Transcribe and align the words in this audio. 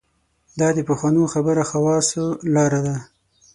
دا 0.59 0.67
د 0.77 0.79
پخوانو 0.89 1.31
خبره 1.33 1.63
خواصو 1.69 2.25
لاره 2.53 2.79
ده. 2.85 2.95